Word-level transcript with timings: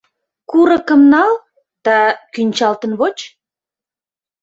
Курыкым 0.49 1.01
нал 1.13 1.33
да 1.85 1.97
кӱнчалтын 2.33 2.91
воч. 2.99 3.17